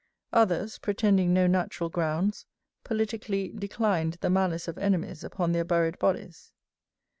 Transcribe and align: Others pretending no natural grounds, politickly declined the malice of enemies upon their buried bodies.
Others 0.33 0.79
pretending 0.79 1.31
no 1.31 1.45
natural 1.45 1.91
grounds, 1.91 2.47
politickly 2.83 3.49
declined 3.49 4.13
the 4.13 4.31
malice 4.31 4.67
of 4.67 4.79
enemies 4.79 5.23
upon 5.23 5.51
their 5.51 5.63
buried 5.63 5.99
bodies. 5.99 6.51